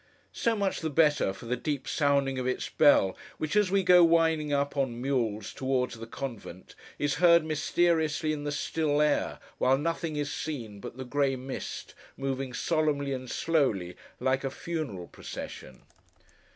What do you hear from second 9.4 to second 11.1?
while nothing is seen but the